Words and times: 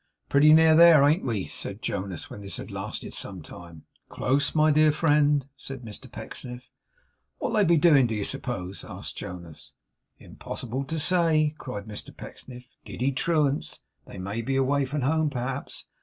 'Pretty 0.29 0.51
nearly 0.51 0.77
there, 0.77 1.03
ain't 1.03 1.23
we?' 1.23 1.45
said 1.45 1.79
Jonas, 1.83 2.27
when 2.27 2.41
this 2.41 2.57
had 2.57 2.71
lasted 2.71 3.13
some 3.13 3.43
time. 3.43 3.83
'Close, 4.09 4.55
my 4.55 4.71
dear 4.71 4.91
friend,' 4.91 5.45
said 5.55 5.83
Mr 5.83 6.11
Pecksniff. 6.11 6.71
'What'll 7.37 7.57
they 7.57 7.63
be 7.65 7.77
doing, 7.77 8.07
do 8.07 8.15
you 8.15 8.23
suppose?' 8.23 8.83
asked 8.83 9.15
Jonas. 9.15 9.73
'Impossible 10.17 10.85
to 10.85 10.97
say,' 10.97 11.53
cried 11.59 11.85
Mr 11.85 12.17
Pecksniff. 12.17 12.65
'Giddy 12.83 13.11
truants! 13.11 13.81
They 14.07 14.17
may 14.17 14.41
be 14.41 14.55
away 14.55 14.85
from 14.85 15.01
home, 15.01 15.29
perhaps. 15.29 15.85